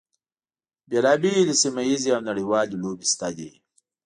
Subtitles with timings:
[0.89, 3.49] بیلا بېلې سیمه ییزې او نړیوالې لوبې شته دي.